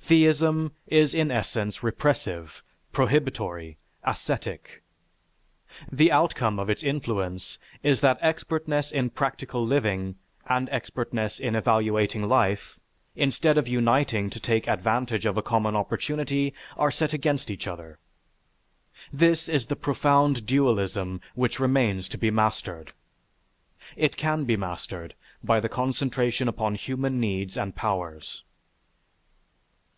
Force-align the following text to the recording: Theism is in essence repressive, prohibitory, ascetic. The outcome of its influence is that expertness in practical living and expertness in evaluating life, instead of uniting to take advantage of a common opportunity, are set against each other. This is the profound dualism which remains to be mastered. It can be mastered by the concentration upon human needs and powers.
Theism 0.00 0.72
is 0.86 1.12
in 1.12 1.30
essence 1.30 1.82
repressive, 1.82 2.62
prohibitory, 2.92 3.76
ascetic. 4.04 4.82
The 5.92 6.10
outcome 6.10 6.58
of 6.58 6.70
its 6.70 6.82
influence 6.82 7.58
is 7.82 8.00
that 8.00 8.16
expertness 8.22 8.90
in 8.90 9.10
practical 9.10 9.66
living 9.66 10.14
and 10.48 10.66
expertness 10.70 11.38
in 11.38 11.54
evaluating 11.54 12.26
life, 12.26 12.78
instead 13.16 13.58
of 13.58 13.68
uniting 13.68 14.30
to 14.30 14.40
take 14.40 14.66
advantage 14.66 15.26
of 15.26 15.36
a 15.36 15.42
common 15.42 15.76
opportunity, 15.76 16.54
are 16.78 16.90
set 16.90 17.12
against 17.12 17.50
each 17.50 17.66
other. 17.66 17.98
This 19.12 19.46
is 19.46 19.66
the 19.66 19.76
profound 19.76 20.46
dualism 20.46 21.20
which 21.34 21.60
remains 21.60 22.08
to 22.08 22.16
be 22.16 22.30
mastered. 22.30 22.94
It 23.94 24.16
can 24.16 24.44
be 24.46 24.56
mastered 24.56 25.12
by 25.44 25.60
the 25.60 25.68
concentration 25.68 26.48
upon 26.48 26.76
human 26.76 27.20
needs 27.20 27.58
and 27.58 27.76
powers. 27.76 28.42